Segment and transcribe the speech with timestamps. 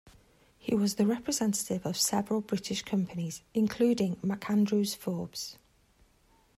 [0.57, 5.59] He was the representative of several British companies, including MacAndrew Forbes.